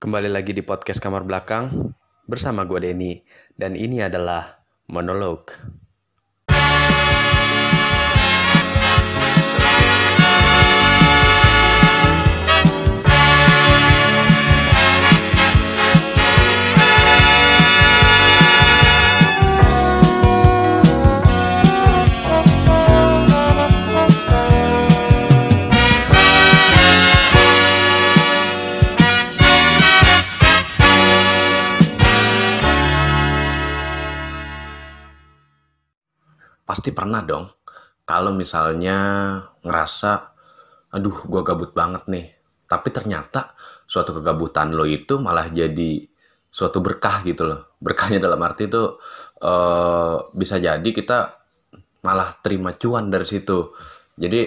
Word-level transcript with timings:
Kembali 0.00 0.32
lagi 0.32 0.56
di 0.56 0.64
podcast 0.64 0.96
Kamar 0.96 1.28
Belakang 1.28 1.92
bersama 2.24 2.64
gue 2.64 2.80
Denny 2.80 3.20
dan 3.52 3.76
ini 3.76 4.00
adalah 4.00 4.64
monolog. 4.88 5.52
Pasti 36.70 36.94
pernah 36.94 37.18
dong 37.26 37.50
kalau 38.06 38.30
misalnya 38.30 38.98
ngerasa 39.66 40.30
aduh 40.94 41.18
gue 41.26 41.42
gabut 41.42 41.74
banget 41.74 42.06
nih. 42.06 42.26
Tapi 42.70 42.94
ternyata 42.94 43.58
suatu 43.90 44.14
kegabutan 44.14 44.70
lo 44.70 44.86
itu 44.86 45.18
malah 45.18 45.50
jadi 45.50 46.06
suatu 46.46 46.78
berkah 46.78 47.26
gitu 47.26 47.42
loh. 47.42 47.74
Berkahnya 47.82 48.22
dalam 48.22 48.38
arti 48.46 48.70
itu 48.70 49.02
eh, 49.42 50.16
bisa 50.30 50.62
jadi 50.62 50.86
kita 50.94 51.18
malah 52.06 52.38
terima 52.38 52.70
cuan 52.78 53.10
dari 53.10 53.26
situ. 53.26 53.74
Jadi 54.14 54.46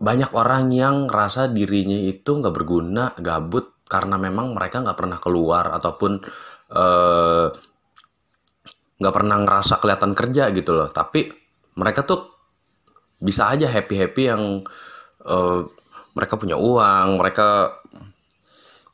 banyak 0.00 0.32
orang 0.32 0.72
yang 0.72 1.12
ngerasa 1.12 1.52
dirinya 1.52 2.00
itu 2.00 2.40
nggak 2.40 2.54
berguna, 2.56 3.12
gabut 3.20 3.84
karena 3.84 4.16
memang 4.16 4.56
mereka 4.56 4.80
nggak 4.80 4.96
pernah 4.96 5.18
keluar 5.20 5.76
ataupun 5.76 6.24
eh, 6.72 7.46
nggak 8.98 9.14
pernah 9.14 9.36
ngerasa 9.42 9.78
kelihatan 9.78 10.12
kerja 10.12 10.50
gitu 10.50 10.74
loh. 10.74 10.90
Tapi 10.90 11.30
mereka 11.78 12.02
tuh 12.02 12.26
bisa 13.18 13.50
aja 13.50 13.70
happy 13.70 13.94
happy 13.94 14.22
yang 14.26 14.42
eh, 15.26 15.60
mereka 16.14 16.34
punya 16.34 16.58
uang, 16.58 17.22
mereka 17.22 17.78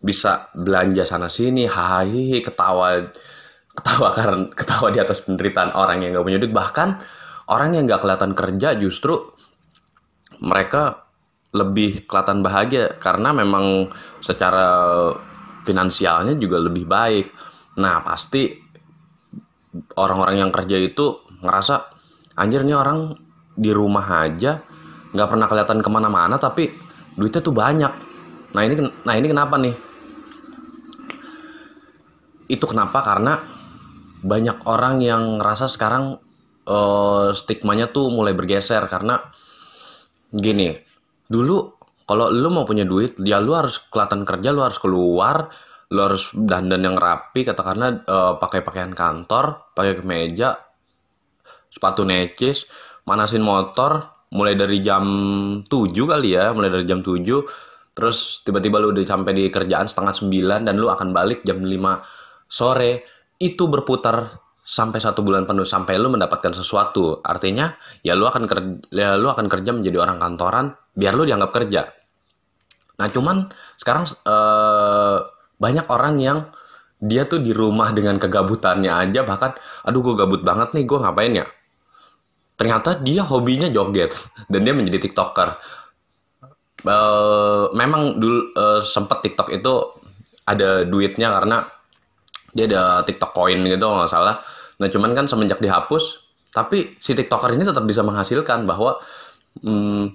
bisa 0.05 0.53
belanja 0.53 1.09
sana 1.09 1.33
sini, 1.33 1.65
hahihi, 1.65 2.45
ketawa 2.45 3.01
ketawa 3.75 4.09
karena 4.13 4.37
ketawa 4.61 4.89
di 4.93 5.01
atas 5.01 5.25
penderitaan 5.25 5.73
orang 5.73 6.05
yang 6.05 6.17
nggak 6.17 6.27
punya 6.29 6.39
duit. 6.41 6.53
Bahkan 6.53 6.89
orang 7.49 7.77
yang 7.77 7.89
nggak 7.89 8.05
kelihatan 8.05 8.33
kerja 8.37 8.77
justru 8.77 9.33
mereka 10.45 11.05
lebih 11.55 12.05
kelihatan 12.05 12.43
bahagia 12.43 12.99
karena 12.99 13.31
memang 13.31 13.89
secara 14.21 14.67
finansialnya 15.65 16.37
juga 16.37 16.61
lebih 16.61 16.85
baik. 16.85 17.27
Nah, 17.81 18.03
pasti 18.05 18.64
orang-orang 19.99 20.47
yang 20.47 20.51
kerja 20.55 20.79
itu 20.79 21.23
ngerasa 21.43 21.75
anjir 22.39 22.63
nih 22.63 22.79
orang 22.79 23.15
di 23.55 23.71
rumah 23.71 24.27
aja 24.27 24.59
nggak 25.15 25.29
pernah 25.31 25.47
kelihatan 25.47 25.79
ke 25.79 25.91
mana-mana 25.91 26.37
tapi 26.39 26.71
duitnya 27.15 27.41
tuh 27.43 27.55
banyak. 27.55 27.93
Nah 28.55 28.63
ini 28.67 28.75
nah 29.07 29.15
ini 29.15 29.27
kenapa 29.31 29.55
nih? 29.59 29.75
Itu 32.51 32.67
kenapa 32.67 32.99
karena 33.03 33.39
banyak 34.25 34.67
orang 34.67 34.99
yang 35.05 35.39
ngerasa 35.39 35.71
sekarang 35.71 36.19
eh, 36.67 37.29
stigmanya 37.37 37.93
tuh 37.93 38.11
mulai 38.11 38.35
bergeser 38.35 38.83
karena 38.91 39.21
gini 40.35 40.75
dulu 41.31 41.79
kalau 42.05 42.29
lu 42.29 42.51
mau 42.53 42.67
punya 42.69 42.85
duit 42.85 43.17
ya 43.23 43.39
lu 43.41 43.55
harus 43.57 43.81
kelihatan 43.89 44.27
kerja 44.27 44.53
lu 44.53 44.61
harus 44.61 44.77
keluar 44.83 45.49
lu 45.95 46.03
harus 46.03 46.35
dandan 46.35 46.83
yang 46.83 46.99
rapi 46.99 47.47
katakanlah 47.47 48.03
eh, 48.03 48.33
pakai 48.43 48.67
pakaian 48.67 48.91
kantor 48.91 49.71
pakai 49.71 50.03
kemeja 50.03 50.59
sepatu 51.71 52.03
necis 52.03 52.67
manasin 53.07 53.47
motor 53.47 54.27
mulai 54.35 54.59
dari 54.59 54.83
jam 54.83 55.07
7 55.63 55.71
kali 55.95 56.35
ya 56.35 56.51
mulai 56.51 56.75
dari 56.75 56.83
jam 56.83 56.99
7 56.99 57.23
terus 57.95 58.43
tiba-tiba 58.43 58.83
lu 58.83 58.91
udah 58.91 59.07
sampai 59.07 59.33
di 59.39 59.45
kerjaan 59.47 59.87
setengah 59.87 60.19
9 60.19 60.67
dan 60.67 60.75
lu 60.75 60.91
akan 60.91 61.15
balik 61.15 61.47
jam 61.47 61.63
5 61.63 61.71
sore. 62.49 63.07
Itu 63.35 63.67
berputar 63.67 64.31
sampai 64.65 64.97
satu 65.03 65.21
bulan 65.21 65.45
penuh 65.45 65.67
sampai 65.67 65.99
lu 65.99 66.11
mendapatkan 66.11 66.55
sesuatu. 66.55 67.21
Artinya 67.21 67.75
ya 68.07 68.15
lu 68.15 68.25
akan 68.27 68.45
kerja 68.47 68.71
ya 68.95 69.19
lu 69.19 69.29
akan 69.29 69.47
kerja 69.51 69.71
menjadi 69.75 69.99
orang 70.01 70.19
kantoran 70.23 70.75
biar 70.95 71.13
lu 71.19 71.27
dianggap 71.27 71.51
kerja. 71.51 71.91
Nah 72.99 73.09
cuman 73.11 73.51
sekarang 73.79 74.07
eh, 74.07 75.19
banyak 75.65 75.89
orang 75.89 76.21
yang 76.21 76.39
dia 77.01 77.25
tuh 77.25 77.41
di 77.41 77.57
rumah 77.57 77.97
dengan 77.97 78.21
kegabutannya 78.21 78.93
aja 78.93 79.25
bahkan 79.25 79.57
aduh 79.89 80.05
gue 80.05 80.15
gabut 80.21 80.45
banget 80.45 80.77
nih 80.77 80.85
gue 80.85 80.99
ngapain 81.01 81.33
ya 81.33 81.47
ternyata 82.61 83.01
dia 83.01 83.25
hobinya 83.25 83.73
joget 83.73 84.13
dan 84.53 84.61
dia 84.63 84.77
menjadi 84.77 85.09
tiktoker 85.09 85.57
Eh, 86.85 87.65
memang 87.73 88.21
dulu 88.21 88.53
eh, 88.53 88.81
sempet 88.85 89.25
TikTok 89.25 89.49
itu 89.57 89.73
ada 90.45 90.85
duitnya 90.85 91.33
karena 91.33 91.65
dia 92.53 92.69
ada 92.69 92.83
TikTok 93.09 93.33
coin 93.33 93.57
gitu 93.65 93.87
nggak 93.89 94.11
salah. 94.13 94.45
Nah 94.77 94.89
cuman 94.93 95.17
kan 95.17 95.25
semenjak 95.25 95.65
dihapus, 95.65 96.21
tapi 96.53 97.01
si 97.01 97.17
TikToker 97.17 97.57
ini 97.57 97.65
tetap 97.65 97.89
bisa 97.89 98.05
menghasilkan 98.05 98.69
bahwa 98.69 99.01
hmm, 99.65 100.13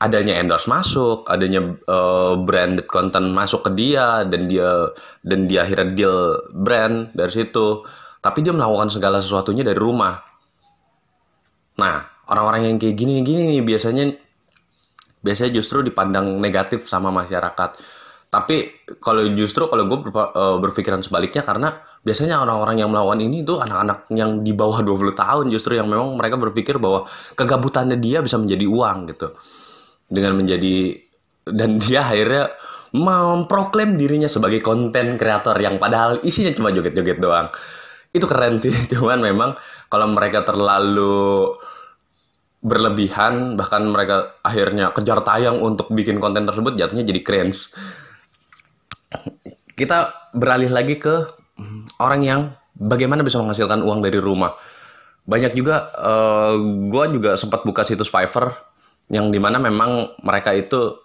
adanya 0.00 0.40
endorse 0.40 0.66
masuk, 0.66 1.28
adanya 1.28 1.60
eh, 1.76 2.34
branded 2.40 2.88
content 2.88 3.28
masuk 3.28 3.68
ke 3.68 3.70
dia 3.76 4.24
dan 4.24 4.48
dia 4.48 4.88
dan 5.20 5.44
dia 5.44 5.68
akhirnya 5.68 5.88
deal 5.92 6.16
brand 6.56 7.12
dari 7.12 7.32
situ. 7.32 7.84
Tapi 8.20 8.44
dia 8.44 8.52
melakukan 8.52 8.88
segala 8.92 9.20
sesuatunya 9.20 9.64
dari 9.64 9.76
rumah. 9.80 10.16
Nah, 11.80 11.96
orang-orang 12.28 12.72
yang 12.72 12.76
kayak 12.76 12.96
gini 12.96 13.24
gini 13.24 13.56
nih 13.56 13.62
biasanya 13.64 14.12
biasanya 15.20 15.52
justru 15.56 15.84
dipandang 15.84 16.40
negatif 16.40 16.88
sama 16.88 17.12
masyarakat. 17.12 17.80
Tapi 18.30 18.86
kalau 19.02 19.26
justru 19.34 19.66
kalau 19.66 19.90
gue 19.90 19.98
berpikiran 20.62 21.02
sebaliknya 21.02 21.42
karena 21.42 21.82
biasanya 22.06 22.38
orang-orang 22.38 22.78
yang 22.78 22.88
melawan 22.94 23.18
ini 23.18 23.42
tuh 23.42 23.58
anak-anak 23.58 24.06
yang 24.14 24.46
di 24.46 24.54
bawah 24.54 24.80
20 24.86 25.18
tahun 25.18 25.44
justru 25.50 25.74
yang 25.76 25.90
memang 25.90 26.14
mereka 26.14 26.38
berpikir 26.38 26.78
bahwa 26.78 27.10
kegabutannya 27.34 27.98
dia 27.98 28.22
bisa 28.22 28.38
menjadi 28.38 28.70
uang 28.70 28.98
gitu. 29.10 29.34
Dengan 30.10 30.34
menjadi 30.34 30.98
dan 31.46 31.78
dia 31.78 32.02
akhirnya 32.02 32.50
memproklaim 32.90 33.94
dirinya 33.94 34.26
sebagai 34.26 34.58
konten 34.58 35.14
kreator 35.14 35.54
yang 35.62 35.78
padahal 35.78 36.18
isinya 36.26 36.50
cuma 36.50 36.74
joget-joget 36.74 37.22
doang. 37.22 37.48
Itu 38.10 38.26
keren 38.26 38.58
sih, 38.58 38.74
cuman 38.92 39.22
memang 39.22 39.50
kalau 39.86 40.10
mereka 40.10 40.42
terlalu 40.42 41.54
berlebihan 42.60 43.56
bahkan 43.56 43.88
mereka 43.88 44.36
akhirnya 44.44 44.92
kejar 44.92 45.24
tayang 45.24 45.64
untuk 45.64 45.88
bikin 45.88 46.20
konten 46.20 46.44
tersebut 46.44 46.76
jatuhnya 46.76 47.06
jadi 47.06 47.20
cringe. 47.22 47.72
Kita 49.78 50.28
beralih 50.36 50.68
lagi 50.68 51.00
ke 51.00 51.24
orang 52.02 52.20
yang 52.20 52.40
bagaimana 52.76 53.24
bisa 53.24 53.40
menghasilkan 53.40 53.80
uang 53.80 54.04
dari 54.04 54.20
rumah. 54.20 54.52
Banyak 55.24 55.56
juga 55.56 55.88
uh, 55.94 56.56
gue 56.90 57.04
juga 57.16 57.38
sempat 57.38 57.64
buka 57.64 57.86
situs 57.86 58.12
Fiverr 58.12 58.52
yang 59.10 59.34
di 59.34 59.42
mana 59.42 59.58
memang 59.58 60.22
mereka 60.22 60.54
itu 60.54 61.02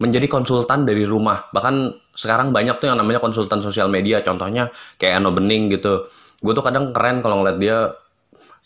menjadi 0.00 0.28
konsultan 0.28 0.84
dari 0.84 1.04
rumah. 1.04 1.48
Bahkan 1.52 1.74
sekarang 2.16 2.52
banyak 2.52 2.80
tuh 2.80 2.92
yang 2.92 3.00
namanya 3.00 3.20
konsultan 3.20 3.60
sosial 3.64 3.88
media. 3.88 4.20
Contohnya 4.20 4.72
kayak 4.96 5.20
Ano 5.20 5.32
Bening 5.32 5.72
gitu. 5.72 6.08
Gue 6.40 6.52
tuh 6.56 6.64
kadang 6.64 6.92
keren 6.92 7.20
kalau 7.20 7.44
ngeliat 7.44 7.58
dia 7.60 7.78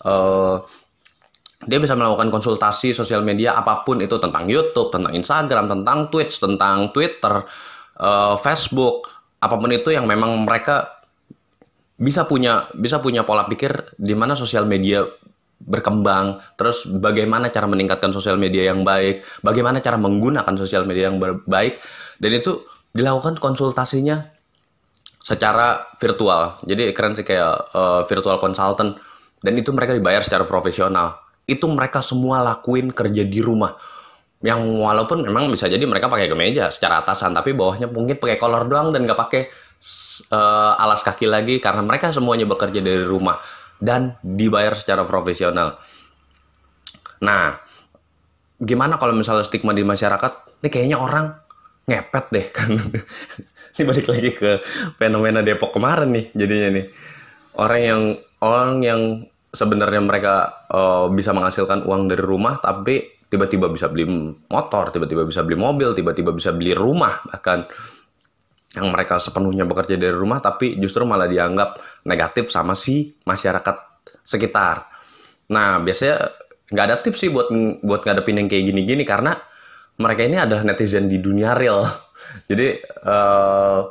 uh, 0.06 0.56
dia 1.64 1.78
bisa 1.80 1.96
melakukan 1.98 2.28
konsultasi 2.30 2.94
sosial 2.94 3.22
media 3.26 3.58
apa 3.58 3.82
pun 3.82 3.98
itu. 4.02 4.14
Tentang 4.18 4.46
YouTube, 4.46 4.94
tentang 4.94 5.14
Instagram, 5.14 5.66
tentang 5.70 5.98
Twitch, 6.10 6.38
tentang 6.38 6.90
Twitter, 6.94 7.46
uh, 7.98 8.34
Facebook, 8.38 9.10
apa 9.42 9.54
pun 9.58 9.70
itu 9.74 9.90
yang 9.90 10.06
memang 10.06 10.46
mereka 10.46 11.02
bisa 11.94 12.26
punya 12.26 12.66
bisa 12.74 12.98
punya 12.98 13.22
pola 13.22 13.46
pikir 13.46 13.94
di 13.94 14.18
mana 14.18 14.34
sosial 14.34 14.66
media 14.66 15.06
berkembang, 15.64 16.40
terus 16.60 16.84
bagaimana 16.84 17.48
cara 17.48 17.64
meningkatkan 17.64 18.12
sosial 18.12 18.36
media 18.36 18.68
yang 18.68 18.84
baik, 18.84 19.24
bagaimana 19.40 19.80
cara 19.80 19.96
menggunakan 19.96 20.54
sosial 20.60 20.84
media 20.84 21.08
yang 21.08 21.18
baik, 21.48 21.80
dan 22.20 22.30
itu 22.30 22.64
dilakukan 22.92 23.40
konsultasinya 23.40 24.22
secara 25.24 25.96
virtual. 25.96 26.60
Jadi 26.68 26.92
keren 26.92 27.16
sih 27.16 27.24
kayak 27.24 27.72
uh, 27.72 28.00
virtual 28.04 28.36
consultant, 28.36 29.00
dan 29.40 29.52
itu 29.56 29.72
mereka 29.72 29.96
dibayar 29.96 30.20
secara 30.20 30.44
profesional. 30.44 31.16
Itu 31.48 31.68
mereka 31.72 32.04
semua 32.04 32.44
lakuin 32.44 32.92
kerja 32.92 33.24
di 33.24 33.40
rumah. 33.40 33.72
Yang 34.44 34.60
walaupun 34.76 35.24
memang 35.24 35.48
bisa 35.48 35.64
jadi 35.72 35.80
mereka 35.88 36.12
pakai 36.12 36.28
kemeja 36.28 36.68
secara 36.68 37.00
atasan 37.00 37.32
tapi 37.32 37.56
bawahnya 37.56 37.88
mungkin 37.88 38.20
pakai 38.20 38.36
kolor 38.36 38.68
doang 38.68 38.92
dan 38.92 39.08
nggak 39.08 39.16
pakai 39.16 39.48
uh, 40.28 40.76
alas 40.76 41.00
kaki 41.00 41.24
lagi 41.24 41.56
karena 41.64 41.80
mereka 41.80 42.12
semuanya 42.12 42.44
bekerja 42.44 42.84
dari 42.84 43.08
rumah 43.08 43.40
dan 43.80 44.18
dibayar 44.22 44.74
secara 44.76 45.06
profesional. 45.06 45.78
Nah, 47.24 47.58
gimana 48.60 49.00
kalau 49.00 49.16
misalnya 49.16 49.46
stigma 49.46 49.72
di 49.74 49.82
masyarakat, 49.82 50.62
ini 50.62 50.68
kayaknya 50.68 50.98
orang 51.00 51.44
ngepet 51.84 52.24
deh 52.32 52.46
kan 52.56 52.70
ini 53.76 53.82
balik 53.84 54.06
lagi 54.08 54.30
ke 54.32 54.50
fenomena 54.96 55.44
Depok 55.44 55.76
kemarin 55.76 56.16
nih 56.16 56.26
jadinya 56.32 56.80
nih 56.80 56.86
orang 57.60 57.82
yang 57.84 58.02
orang 58.40 58.70
yang 58.80 59.00
sebenarnya 59.54 60.02
mereka 60.02 60.64
uh, 60.72 61.06
bisa 61.12 61.36
menghasilkan 61.36 61.84
uang 61.84 62.10
dari 62.10 62.24
rumah 62.24 62.58
tapi 62.58 63.20
tiba-tiba 63.28 63.68
bisa 63.68 63.92
beli 63.92 64.08
motor 64.48 64.90
tiba-tiba 64.90 65.28
bisa 65.28 65.44
beli 65.44 65.60
mobil 65.60 65.92
tiba-tiba 65.92 66.32
bisa 66.32 66.50
beli 66.56 66.72
rumah 66.72 67.20
bahkan 67.28 67.68
yang 68.74 68.90
mereka 68.90 69.22
sepenuhnya 69.22 69.62
bekerja 69.62 69.94
dari 69.94 70.14
rumah 70.14 70.42
tapi 70.42 70.76
justru 70.82 71.06
malah 71.06 71.30
dianggap 71.30 71.78
negatif 72.06 72.50
sama 72.50 72.74
si 72.74 73.14
masyarakat 73.22 73.76
sekitar. 74.26 74.90
Nah 75.54 75.78
biasanya 75.78 76.34
nggak 76.74 76.86
ada 76.90 76.96
tips 76.98 77.18
sih 77.22 77.30
buat 77.30 77.48
buat 77.84 78.02
ngadepin 78.02 78.42
yang 78.42 78.48
kayak 78.50 78.64
gini-gini 78.72 79.06
karena 79.06 79.36
mereka 80.00 80.26
ini 80.26 80.36
adalah 80.42 80.66
netizen 80.66 81.06
di 81.06 81.22
dunia 81.22 81.54
real. 81.54 81.86
Jadi 82.50 82.82
uh, 83.06 83.86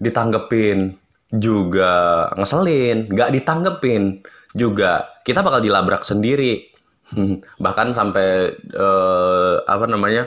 ditanggepin 0.00 0.96
juga 1.30 2.26
ngeselin, 2.34 3.10
nggak 3.10 3.30
ditanggepin 3.30 4.26
juga 4.56 5.22
kita 5.22 5.44
bakal 5.46 5.62
dilabrak 5.62 6.02
sendiri. 6.02 6.66
Bahkan 7.64 7.94
sampai 7.94 8.58
uh, 8.74 9.62
apa 9.62 9.86
namanya? 9.86 10.26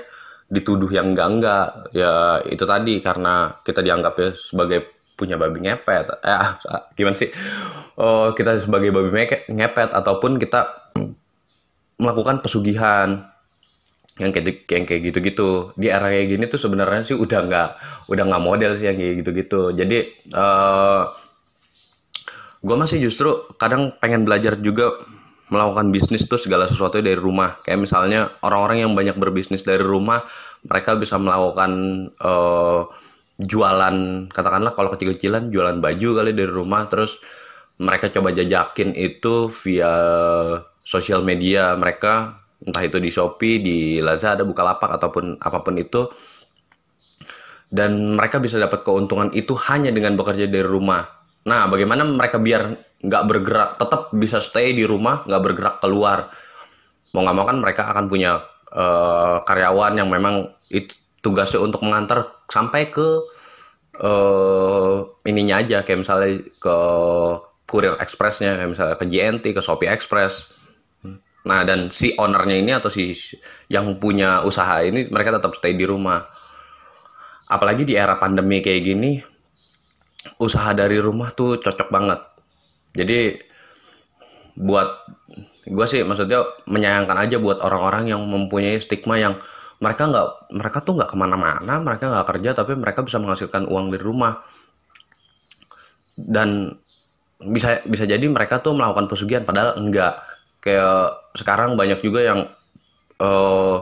Dituduh 0.49 0.89
yang 0.89 1.13
enggak-enggak 1.13 1.93
ya 1.93 2.41
itu 2.49 2.65
tadi 2.65 2.97
karena 2.99 3.61
kita 3.61 3.85
dianggap 3.85 4.13
ya 4.17 4.29
sebagai 4.33 4.99
punya 5.19 5.35
babi 5.35 5.67
ngepet. 5.67 6.23
Eh 6.23 6.49
gimana 6.95 7.15
sih? 7.19 7.29
Oh, 7.99 8.31
kita 8.31 8.63
sebagai 8.63 8.95
babi 8.95 9.11
ngepet 9.51 9.91
ataupun 9.91 10.39
kita 10.39 10.91
melakukan 11.99 12.39
pesugihan. 12.39 13.27
Yang 14.19 14.31
kayak 14.35 14.47
yang 14.71 14.83
kayak 14.87 15.01
gitu-gitu. 15.11 15.49
Di 15.75 15.87
era 15.91 16.07
kayak 16.07 16.27
gini 16.27 16.43
tuh 16.47 16.59
sebenarnya 16.59 17.03
sih 17.07 17.15
udah 17.15 17.39
nggak 17.39 17.69
udah 18.11 18.23
nggak 18.27 18.43
model 18.43 18.71
sih 18.79 18.87
yang 18.87 18.99
kayak 18.99 19.15
gitu-gitu. 19.23 19.61
Jadi 19.75 19.97
uh, 20.35 20.39
eh, 20.39 21.03
gue 22.59 22.75
masih 22.75 22.99
justru 22.99 23.47
kadang 23.55 23.95
pengen 24.03 24.27
belajar 24.27 24.59
juga 24.59 24.99
melakukan 25.49 25.89
bisnis 25.89 26.25
tuh 26.29 26.37
segala 26.37 26.69
sesuatu 26.69 27.01
dari 27.01 27.17
rumah. 27.17 27.61
Kayak 27.65 27.89
misalnya 27.89 28.19
orang-orang 28.45 28.85
yang 28.85 28.91
banyak 28.93 29.17
berbisnis 29.17 29.65
dari 29.65 29.81
rumah, 29.81 30.21
mereka 30.65 30.95
bisa 30.95 31.17
melakukan 31.17 31.71
uh, 32.21 32.85
jualan, 33.41 34.27
katakanlah 34.29 34.73
kalau 34.77 34.93
kecil-kecilan 34.93 35.49
jualan 35.49 35.81
baju 35.81 36.09
kali 36.21 36.31
dari 36.37 36.51
rumah, 36.51 36.85
terus 36.91 37.17
mereka 37.79 38.11
coba 38.11 38.35
jajakin 38.35 38.91
itu 38.93 39.47
via 39.63 39.93
sosial 40.83 41.23
media 41.23 41.73
mereka, 41.79 42.43
entah 42.59 42.83
itu 42.83 42.99
di 42.99 43.09
Shopee, 43.09 43.63
di 43.63 43.77
Lazada, 44.03 44.43
Bukalapak 44.43 44.91
ataupun 44.99 45.39
apa 45.39 45.59
pun 45.63 45.75
itu. 45.79 46.11
Dan 47.69 48.17
mereka 48.17 48.41
bisa 48.41 48.57
dapat 48.57 48.81
keuntungan 48.81 49.29
itu 49.31 49.53
hanya 49.69 49.93
dengan 49.93 50.17
bekerja 50.17 50.49
dari 50.49 50.65
rumah. 50.65 51.18
Nah, 51.47 51.71
bagaimana 51.71 52.03
mereka 52.03 52.41
biar 52.41 52.89
nggak 52.99 53.23
bergerak 53.31 53.69
tetap 53.79 54.11
bisa 54.11 54.43
stay 54.43 54.75
di 54.75 54.83
rumah 54.83 55.23
nggak 55.23 55.43
bergerak 55.43 55.75
keluar. 55.79 56.27
Mau 57.15 57.23
nggak 57.23 57.35
mau 57.35 57.45
kan 57.47 57.57
mereka 57.63 57.83
akan 57.89 58.05
punya 58.11 58.43
uh, 58.75 59.41
karyawan 59.47 59.95
yang 59.95 60.09
memang 60.11 60.51
itu 60.67 60.93
tugasnya 61.19 61.59
untuk 61.63 61.83
mengantar 61.83 62.43
sampai 62.47 62.91
ke 62.91 63.07
uh, 64.03 65.03
ininya 65.27 65.59
aja 65.59 65.83
kayak 65.83 65.99
misalnya 66.03 66.43
ke 66.59 66.77
kurir 67.67 67.95
expressnya 67.99 68.55
kayak 68.55 68.71
misalnya 68.71 68.95
ke 68.95 69.05
JNT 69.07 69.45
ke 69.55 69.61
Shopee 69.63 69.91
Express. 69.91 70.47
Nah 71.47 71.63
dan 71.63 71.89
si 71.89 72.13
ownernya 72.19 72.55
ini 72.59 72.71
atau 72.75 72.91
si 72.91 73.15
yang 73.71 73.95
punya 73.97 74.43
usaha 74.43 74.83
ini 74.83 75.07
mereka 75.07 75.39
tetap 75.39 75.55
stay 75.55 75.75
di 75.75 75.87
rumah. 75.87 76.23
Apalagi 77.49 77.81
di 77.87 77.97
era 77.97 78.21
pandemi 78.21 78.61
kayak 78.61 78.81
gini 78.85 79.17
usaha 80.39 80.75
dari 80.75 80.99
rumah 80.99 81.31
tuh 81.31 81.59
cocok 81.59 81.89
banget. 81.91 82.19
Jadi 82.95 83.19
buat 84.59 85.07
gue 85.69 85.85
sih 85.87 86.01
maksudnya 86.03 86.43
menyayangkan 86.67 87.15
aja 87.15 87.37
buat 87.39 87.63
orang-orang 87.63 88.11
yang 88.11 88.21
mempunyai 88.25 88.81
stigma 88.81 89.15
yang 89.15 89.39
mereka 89.79 90.11
nggak 90.11 90.27
mereka 90.51 90.77
tuh 90.83 90.99
nggak 90.99 91.09
ke 91.13 91.15
mana-mana 91.15 91.79
mereka 91.79 92.11
nggak 92.11 92.27
kerja 92.35 92.51
tapi 92.51 92.75
mereka 92.75 92.99
bisa 93.05 93.21
menghasilkan 93.21 93.69
uang 93.69 93.93
dari 93.93 94.03
rumah. 94.03 94.43
Dan 96.19 96.75
bisa 97.39 97.79
bisa 97.87 98.03
jadi 98.03 98.27
mereka 98.27 98.59
tuh 98.59 98.75
melakukan 98.75 99.07
pesugihan 99.07 99.47
padahal 99.47 99.79
enggak. 99.79 100.19
Kayak 100.59 101.31
sekarang 101.39 101.79
banyak 101.79 102.03
juga 102.03 102.19
yang 102.19 102.39
uh, 103.23 103.79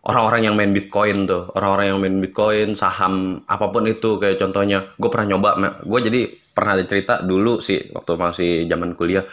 orang-orang 0.00 0.48
yang 0.48 0.54
main 0.56 0.72
bitcoin 0.72 1.28
tuh 1.28 1.52
orang-orang 1.52 1.86
yang 1.92 1.98
main 2.00 2.16
bitcoin 2.24 2.72
saham 2.72 3.44
apa 3.44 3.68
pun 3.68 3.84
itu 3.84 4.16
kayak 4.16 4.40
contohnya 4.40 4.96
gue 4.96 5.10
pernah 5.12 5.36
nyoba 5.36 5.48
gue 5.84 6.00
jadi 6.00 6.20
pernah 6.60 6.76
ada 6.76 6.84
cerita 6.84 7.24
dulu 7.24 7.64
sih 7.64 7.88
waktu 7.94 8.10
masih 8.20 8.50
zaman 8.68 8.92
kuliah. 8.92 9.24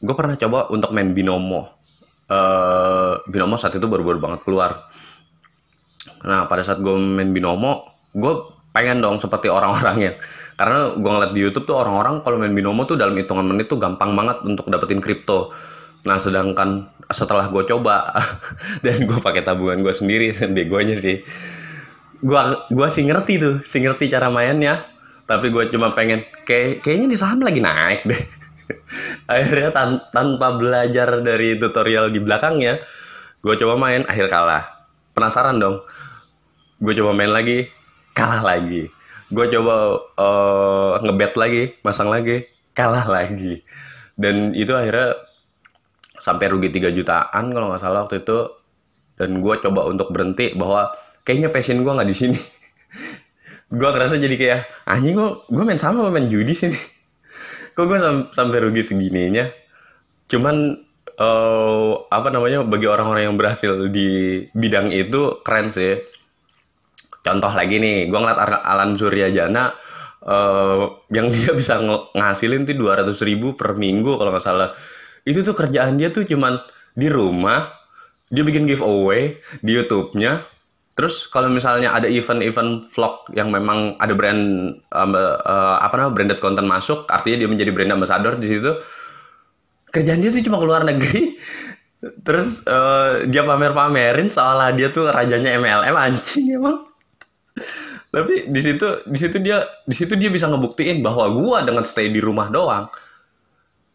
Gue 0.00 0.14
pernah 0.16 0.36
coba 0.36 0.68
untuk 0.72 0.90
main 0.92 1.12
binomo. 1.12 1.72
Uh, 2.30 3.18
binomo 3.26 3.58
saat 3.58 3.74
itu 3.74 3.86
baru-baru 3.88 4.22
banget 4.22 4.40
keluar. 4.46 4.92
Nah 6.24 6.46
pada 6.46 6.60
saat 6.60 6.84
gue 6.84 6.94
main 6.94 7.32
binomo 7.32 7.88
gue 8.12 8.34
pengen 8.70 9.02
dong 9.02 9.18
seperti 9.18 9.50
orang-orang 9.50 9.96
yang 9.98 10.16
karena 10.54 10.92
gue 10.92 11.10
ngeliat 11.10 11.32
di 11.32 11.40
YouTube 11.40 11.64
tuh 11.64 11.80
orang-orang 11.80 12.20
kalau 12.20 12.36
main 12.36 12.52
binomo 12.52 12.84
tuh 12.84 13.00
dalam 13.00 13.16
hitungan 13.16 13.46
menit 13.48 13.66
tuh 13.72 13.80
gampang 13.80 14.12
banget 14.12 14.44
untuk 14.44 14.68
dapetin 14.68 15.00
kripto 15.00 15.50
nah 16.00 16.16
sedangkan 16.16 16.88
setelah 17.10 17.50
gue 17.50 17.66
coba 17.66 18.06
dan 18.86 19.02
gue 19.02 19.18
pakai 19.18 19.42
tabungan 19.42 19.82
gue 19.82 19.94
sendiri 19.94 20.32
begonya 20.56 20.96
sih. 20.96 21.20
Gue 22.20 22.36
gua 22.68 22.88
sih 22.92 23.08
ngerti 23.08 23.34
tuh 23.40 23.54
sih 23.66 23.82
ngerti 23.82 24.12
cara 24.12 24.30
mainnya. 24.30 24.86
Tapi 25.26 25.50
gue 25.50 25.70
cuma 25.70 25.94
pengen 25.94 26.26
kayak 26.42 26.82
kayaknya 26.82 27.08
di 27.14 27.18
saham 27.18 27.42
lagi 27.42 27.62
naik 27.62 28.02
deh. 28.06 28.22
Akhirnya 29.30 29.70
tan 29.74 29.90
tanpa 30.10 30.54
belajar 30.54 31.22
dari 31.22 31.58
tutorial 31.58 32.10
di 32.10 32.22
belakangnya 32.22 32.82
gue 33.40 33.54
coba 33.56 33.74
main 33.80 34.04
akhir 34.04 34.26
kalah. 34.28 34.64
Penasaran 35.16 35.56
dong? 35.56 35.80
Gue 36.76 36.92
coba 36.92 37.16
main 37.16 37.32
lagi 37.32 37.72
kalah 38.12 38.44
lagi. 38.44 38.90
Gue 39.30 39.46
coba 39.48 39.96
uh, 40.18 40.92
ngebet 41.02 41.34
lagi 41.38 41.62
masang 41.80 42.12
lagi 42.12 42.44
kalah 42.76 43.08
lagi. 43.08 43.64
Dan 44.18 44.52
itu 44.52 44.76
akhirnya 44.76 45.29
sampai 46.20 46.52
rugi 46.52 46.68
3 46.68 46.92
jutaan 46.92 47.44
kalau 47.50 47.72
nggak 47.72 47.82
salah 47.82 48.04
waktu 48.04 48.22
itu. 48.22 48.38
Dan 49.16 49.40
gue 49.40 49.54
coba 49.60 49.88
untuk 49.88 50.12
berhenti 50.12 50.52
bahwa 50.56 50.92
kayaknya 51.24 51.48
passion 51.52 51.80
gue 51.80 51.92
nggak 51.92 52.08
di 52.08 52.16
sini. 52.16 52.40
Gue 53.70 53.86
ngerasa 53.86 54.18
jadi 54.18 54.34
kayak 54.34 54.60
anjing 54.82 55.14
kok 55.14 55.46
gue 55.46 55.62
main 55.62 55.78
sama 55.78 56.10
main 56.10 56.26
judi 56.26 56.58
sih. 56.58 56.74
Kok 57.78 57.84
gue 57.86 57.98
sam 58.02 58.16
sampai 58.34 58.66
rugi 58.66 58.82
segininya? 58.82 59.46
Cuman 60.26 60.74
uh, 61.14 61.92
apa 62.10 62.34
namanya 62.34 62.66
bagi 62.66 62.90
orang-orang 62.90 63.30
yang 63.30 63.38
berhasil 63.38 63.86
di 63.86 64.42
bidang 64.50 64.90
itu 64.90 65.38
keren 65.46 65.70
sih. 65.70 66.02
Contoh 67.22 67.54
lagi 67.54 67.78
nih 67.78 68.10
gue 68.10 68.18
ngeliat 68.18 68.58
Alan 68.66 68.98
Suryajana 68.98 69.70
uh, 70.24 71.06
yang 71.12 71.30
dia 71.34 71.52
bisa 71.54 71.80
ng 71.80 72.16
ngasilin 72.16 72.66
tuh 72.66 72.76
dua 72.76 73.00
ratus 73.00 73.22
ribu 73.24 73.54
per 73.56 73.76
minggu 73.76 74.18
kalau 74.18 74.34
nggak 74.34 74.44
salah 74.44 74.74
itu 75.30 75.46
tuh 75.46 75.54
kerjaan 75.54 75.94
dia 75.94 76.10
tuh 76.10 76.26
cuman 76.26 76.58
di 76.98 77.06
rumah 77.06 77.70
dia 78.30 78.42
bikin 78.42 78.66
giveaway 78.66 79.38
di 79.62 79.70
YouTube-nya 79.78 80.50
Terus 81.00 81.24
kalau 81.32 81.48
misalnya 81.48 81.96
ada 81.96 82.04
event-event 82.04 82.84
vlog 82.92 83.24
yang 83.32 83.48
memang 83.48 83.96
ada 83.96 84.12
brand 84.12 84.68
um, 84.92 85.12
uh, 85.16 85.80
apa 85.80 85.96
namanya 85.96 86.12
branded 86.12 86.40
content 86.44 86.68
masuk, 86.68 87.08
artinya 87.08 87.40
dia 87.40 87.48
menjadi 87.48 87.72
brand 87.72 87.96
ambassador 87.96 88.36
di 88.36 88.52
situ. 88.52 88.76
Kerjaan 89.88 90.20
dia 90.20 90.28
tuh 90.28 90.44
cuma 90.44 90.60
keluar 90.60 90.84
negeri. 90.84 91.40
Terus 92.26 92.60
uh, 92.68 93.24
dia 93.24 93.40
pamer-pamerin 93.48 94.28
seolah 94.28 94.76
dia 94.76 94.92
tuh 94.92 95.08
rajanya 95.08 95.56
MLM 95.56 95.96
anjing 95.96 96.60
emang. 96.60 96.84
Tapi 98.12 98.52
di 98.52 98.60
situ 98.60 99.00
di 99.08 99.16
situ 99.16 99.36
dia 99.40 99.64
di 99.88 99.96
situ 99.96 100.20
dia 100.20 100.28
bisa 100.28 100.52
ngebuktiin 100.52 101.00
bahwa 101.00 101.32
gua 101.32 101.64
dengan 101.64 101.88
stay 101.88 102.12
di 102.12 102.20
rumah 102.20 102.52
doang 102.52 102.92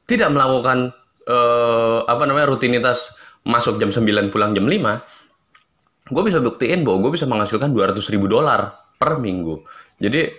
tidak 0.09 0.33
melakukan 0.33 0.89
uh, 1.29 2.05
apa 2.05 2.23
namanya 2.25 2.49
rutinitas 2.49 3.13
masuk 3.45 3.77
jam 3.77 3.93
9 3.93 4.33
pulang 4.33 4.57
jam 4.57 4.65
5 4.65 4.73
gue 6.05 6.23
bisa 6.25 6.37
buktiin 6.37 6.85
bahwa 6.85 7.09
gue 7.09 7.11
bisa 7.17 7.25
menghasilkan 7.25 7.73
200 7.73 7.97
ribu 8.13 8.29
dolar 8.29 8.85
per 9.01 9.17
minggu. 9.17 9.65
Jadi 9.97 10.29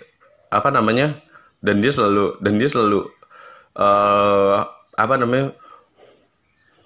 apa 0.54 0.70
namanya? 0.70 1.18
Dan 1.58 1.82
dia 1.82 1.90
selalu 1.90 2.38
dan 2.38 2.62
dia 2.62 2.70
selalu 2.70 3.10
uh, 3.74 4.62
apa 4.94 5.14
namanya? 5.18 5.50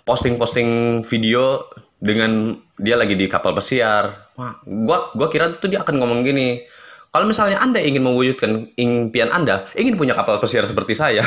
posting-posting 0.00 1.00
video 1.06 1.70
dengan 2.00 2.56
dia 2.74 2.96
lagi 2.96 3.14
di 3.14 3.28
kapal 3.30 3.54
pesiar. 3.54 4.32
Wah, 4.34 4.58
gua 4.64 5.12
gua 5.14 5.28
kira 5.30 5.60
tuh 5.60 5.70
dia 5.70 5.84
akan 5.84 6.00
ngomong 6.00 6.26
gini. 6.26 6.64
Kalau 7.12 7.28
misalnya 7.28 7.60
Anda 7.62 7.78
ingin 7.84 8.02
mewujudkan 8.02 8.74
impian 8.74 9.30
Anda, 9.30 9.70
ingin 9.76 9.94
punya 9.94 10.16
kapal 10.16 10.40
pesiar 10.42 10.66
seperti 10.66 10.98
saya, 10.98 11.22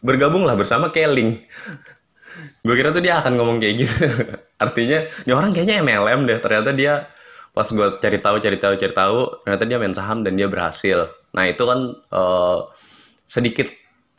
bergabunglah 0.00 0.54
bersama 0.54 0.90
Keling. 0.92 1.42
Gue 2.62 2.74
kira 2.74 2.90
tuh 2.92 3.00
dia 3.00 3.20
akan 3.22 3.38
ngomong 3.38 3.56
kayak 3.62 3.74
gitu. 3.86 3.96
Artinya 4.64 5.06
ini 5.24 5.32
orang 5.32 5.50
kayaknya 5.54 5.82
MLM 5.84 6.20
deh. 6.28 6.38
Ternyata 6.42 6.70
dia 6.72 7.08
pas 7.56 7.64
gue 7.64 7.86
cari 7.96 8.18
tahu 8.20 8.36
cari 8.36 8.58
tahu 8.60 8.74
cari 8.76 8.92
tahu 8.92 9.18
ternyata 9.40 9.64
dia 9.64 9.78
main 9.80 9.96
saham 9.96 10.20
dan 10.20 10.36
dia 10.36 10.44
berhasil. 10.44 11.08
Nah 11.32 11.44
itu 11.48 11.62
kan 11.64 11.80
eh, 11.96 12.58
sedikit 13.26 13.68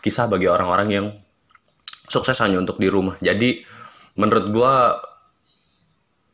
kisah 0.01 0.25
bagi 0.25 0.49
orang-orang 0.49 0.89
yang 0.89 1.07
sukses 2.07 2.39
hanya 2.41 2.57
untuk 2.57 2.81
di 2.81 2.89
rumah. 2.89 3.19
Jadi 3.21 3.61
menurut 4.17 4.45
gue 4.49 4.73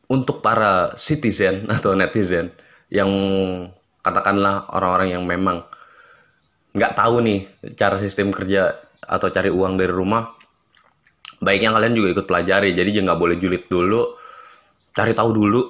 untuk 0.08 0.40
para 0.40 0.96
citizen 0.96 1.66
atau 1.76 1.92
netizen 1.92 2.52
yang 2.88 3.10
katakanlah 4.04 4.68
orang-orang 4.72 5.16
yang 5.16 5.24
memang 5.24 5.64
nggak 6.74 6.92
tahu 6.98 7.22
nih 7.22 7.40
cara 7.78 7.96
sistem 7.96 8.34
kerja 8.34 8.83
atau 9.04 9.28
cari 9.28 9.52
uang 9.52 9.76
dari 9.76 9.92
rumah 9.92 10.24
baiknya 11.44 11.76
kalian 11.76 11.92
juga 11.92 12.08
ikut 12.16 12.26
pelajari. 12.26 12.72
Jadi 12.72 12.88
jangan 12.96 13.12
nggak 13.12 13.20
boleh 13.20 13.36
julid 13.36 13.64
dulu 13.68 14.02
cari 14.94 15.10
tahu 15.10 15.30
dulu 15.34 15.62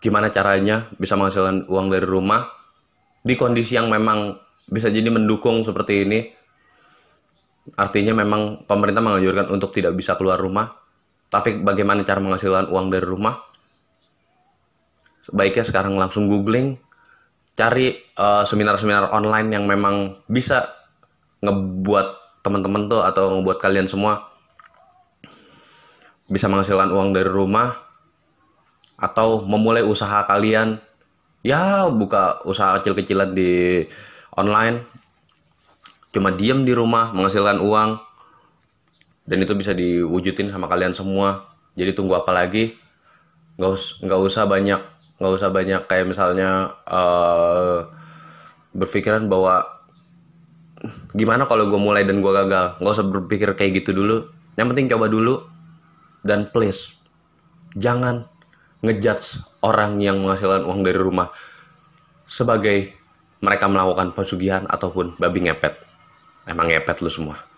gimana 0.00 0.32
caranya 0.32 0.88
bisa 0.96 1.12
menghasilkan 1.12 1.68
uang 1.68 1.92
dari 1.92 2.08
rumah 2.08 2.48
di 3.20 3.36
kondisi 3.36 3.76
yang 3.76 3.92
memang 3.92 4.38
bisa 4.66 4.88
jadi 4.88 5.06
mendukung 5.12 5.62
seperti 5.62 6.02
ini. 6.08 6.20
Artinya 7.74 8.14
memang 8.14 8.62
pemerintah 8.66 9.02
menganjurkan 9.02 9.50
untuk 9.50 9.74
tidak 9.74 9.98
bisa 9.98 10.14
keluar 10.14 10.38
rumah. 10.38 10.70
Tapi 11.26 11.58
bagaimana 11.58 12.06
cara 12.06 12.22
menghasilkan 12.22 12.70
uang 12.70 12.86
dari 12.86 13.02
rumah? 13.02 13.34
Sebaiknya 15.26 15.66
sekarang 15.66 15.98
langsung 15.98 16.30
googling 16.30 16.78
cari 17.58 17.98
eh, 17.98 18.44
seminar-seminar 18.46 19.10
online 19.10 19.48
yang 19.50 19.66
memang 19.66 20.22
bisa 20.30 20.85
ngebuat 21.44 22.40
teman-teman 22.46 22.86
tuh 22.86 23.02
atau 23.02 23.38
ngebuat 23.38 23.58
kalian 23.58 23.90
semua 23.90 24.36
bisa 26.26 26.50
menghasilkan 26.50 26.90
uang 26.90 27.14
dari 27.14 27.30
rumah 27.30 27.74
atau 28.98 29.44
memulai 29.44 29.86
usaha 29.86 30.26
kalian. 30.26 30.82
Ya 31.46 31.86
buka 31.86 32.42
usaha 32.42 32.74
kecil-kecilan 32.80 33.30
di 33.36 33.86
online. 34.34 34.82
Cuma 36.10 36.34
diem 36.34 36.66
di 36.66 36.74
rumah 36.74 37.14
menghasilkan 37.14 37.62
uang. 37.62 38.02
Dan 39.26 39.42
itu 39.42 39.54
bisa 39.54 39.70
diwujudin 39.70 40.50
sama 40.50 40.66
kalian 40.66 40.94
semua. 40.94 41.46
Jadi 41.78 41.94
tunggu 41.94 42.18
apa 42.18 42.34
lagi? 42.34 42.74
Nggak 43.58 43.70
us 43.70 43.84
nggak 44.02 44.20
usah 44.20 44.44
banyak 44.50 44.80
nggak 45.16 45.32
usah 45.32 45.48
banyak 45.48 45.80
kayak 45.88 46.12
misalnya 46.12 46.76
eh, 46.84 47.78
berpikiran 48.76 49.32
bahwa 49.32 49.75
gimana 51.16 51.48
kalau 51.48 51.66
gue 51.72 51.80
mulai 51.80 52.04
dan 52.04 52.20
gue 52.20 52.32
gagal? 52.32 52.78
Nggak 52.78 52.92
usah 52.92 53.06
berpikir 53.08 53.48
kayak 53.56 53.82
gitu 53.82 53.96
dulu. 53.96 54.28
Yang 54.60 54.66
penting 54.72 54.86
coba 54.92 55.06
dulu 55.08 55.34
dan 56.22 56.52
please 56.52 57.00
jangan 57.76 58.28
ngejudge 58.84 59.40
orang 59.64 59.98
yang 59.98 60.20
menghasilkan 60.20 60.68
uang 60.68 60.84
dari 60.84 61.00
rumah 61.00 61.32
sebagai 62.28 62.92
mereka 63.40 63.68
melakukan 63.68 64.12
pesugihan 64.12 64.68
ataupun 64.68 65.16
babi 65.16 65.48
ngepet. 65.48 65.74
Emang 66.46 66.68
ngepet 66.70 67.02
lu 67.02 67.10
semua 67.10 67.55